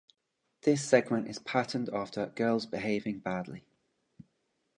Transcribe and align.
This 0.63 0.83
segment 0.83 1.27
is 1.27 1.37
patterned 1.37 1.87
after 1.93 2.25
"Girls 2.25 2.65
Behaving 2.65 3.19
Badly". 3.19 3.67